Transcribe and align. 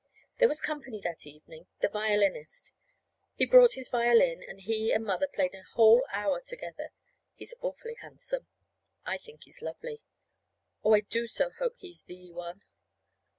There 0.39 0.47
was 0.47 0.63
company 0.63 0.99
that 1.03 1.27
evening. 1.27 1.67
The 1.81 1.87
violinist. 1.87 2.71
He 3.35 3.45
brought 3.45 3.73
his 3.73 3.87
violin, 3.89 4.41
and 4.41 4.59
he 4.61 4.91
and 4.91 5.05
Mother 5.05 5.27
played 5.27 5.53
a 5.53 5.61
whole 5.61 6.03
hour 6.11 6.41
together. 6.41 6.89
He's 7.35 7.53
awfully 7.61 7.97
handsome. 8.01 8.47
I 9.05 9.19
think 9.19 9.43
he's 9.43 9.61
lovely. 9.61 10.01
Oh, 10.83 10.93
I 10.93 11.01
do 11.01 11.27
so 11.27 11.51
hope 11.51 11.75
he's 11.77 12.01
the 12.01 12.31
one! 12.31 12.63